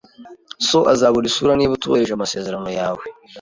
So 0.67 0.79
azabura 0.93 1.25
isura 1.29 1.53
niba 1.55 1.75
utubahirije 1.75 2.13
amasezerano 2.15 2.69
yawe 2.79 3.03